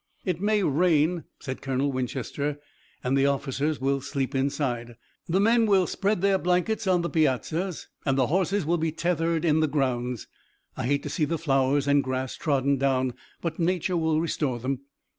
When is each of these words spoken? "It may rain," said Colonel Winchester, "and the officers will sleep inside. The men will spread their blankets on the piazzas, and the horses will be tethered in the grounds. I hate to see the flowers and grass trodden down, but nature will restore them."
"It 0.25 0.41
may 0.41 0.63
rain," 0.63 1.25
said 1.39 1.61
Colonel 1.61 1.91
Winchester, 1.91 2.57
"and 3.03 3.15
the 3.15 3.27
officers 3.27 3.79
will 3.79 4.01
sleep 4.01 4.33
inside. 4.33 4.95
The 5.29 5.39
men 5.39 5.67
will 5.67 5.85
spread 5.85 6.21
their 6.21 6.39
blankets 6.39 6.87
on 6.87 7.03
the 7.03 7.09
piazzas, 7.11 7.87
and 8.03 8.17
the 8.17 8.25
horses 8.25 8.65
will 8.65 8.79
be 8.79 8.91
tethered 8.91 9.45
in 9.45 9.59
the 9.59 9.67
grounds. 9.67 10.25
I 10.75 10.87
hate 10.87 11.03
to 11.03 11.09
see 11.09 11.25
the 11.25 11.37
flowers 11.37 11.87
and 11.87 12.03
grass 12.03 12.35
trodden 12.35 12.77
down, 12.77 13.13
but 13.41 13.59
nature 13.59 13.95
will 13.95 14.19
restore 14.19 14.57
them." 14.57 14.79